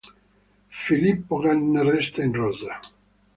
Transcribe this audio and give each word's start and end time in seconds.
Filippo 0.83 1.35
Ganna 1.43 1.83
resta 1.83 2.23
in 2.23 2.33
rosa. 2.33 2.73